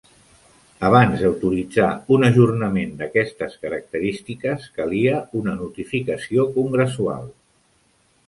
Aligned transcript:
Abans 0.87 1.19
d'autoritzar 1.23 1.89
un 2.15 2.25
ajornament 2.29 2.95
d'aquestes 3.01 3.53
característiques, 3.65 4.65
calia 4.79 5.21
una 5.41 5.55
notificació 5.61 6.47
congressual. 6.59 7.29